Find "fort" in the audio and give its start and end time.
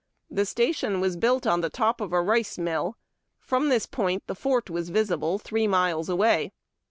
4.33-4.67